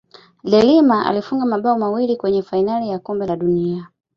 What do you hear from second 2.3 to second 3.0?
fainali ya